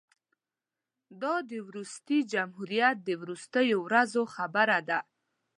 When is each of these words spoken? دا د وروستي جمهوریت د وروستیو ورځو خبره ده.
دا 1.21 1.35
د 1.51 1.53
وروستي 1.67 2.19
جمهوریت 2.31 2.97
د 3.03 3.09
وروستیو 3.21 3.77
ورځو 3.87 4.23
خبره 4.35 4.77
ده. 4.89 4.99